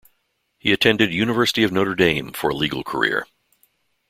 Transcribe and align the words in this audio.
He 0.57 0.71
attended 0.73 1.13
University 1.13 1.61
of 1.61 1.71
Notre 1.71 1.93
Dame 1.93 2.33
for 2.33 2.49
a 2.49 2.55
legal 2.55 2.83
career. 2.83 3.27